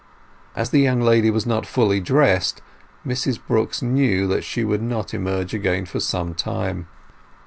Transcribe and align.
As 0.55 0.71
the 0.71 0.79
young 0.79 0.99
lady 0.99 1.29
was 1.29 1.45
not 1.45 1.67
fully 1.67 1.99
dressed, 1.99 2.63
Mrs 3.05 3.39
Brooks 3.45 3.83
knew 3.83 4.25
that 4.29 4.41
she 4.43 4.63
would 4.63 4.81
not 4.81 5.13
emerge 5.13 5.53
again 5.53 5.85
for 5.85 5.99
some 5.99 6.33
time. 6.33 6.87